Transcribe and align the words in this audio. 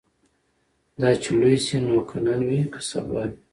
دا 0.99 1.09
چي 1.21 1.31
لوی 1.39 1.57
سي 1.65 1.77
نو 1.85 1.97
که 2.09 2.17
نن 2.25 2.41
وي 2.47 2.59
که 2.73 2.81
سبا 2.89 3.21
وي 3.25 3.33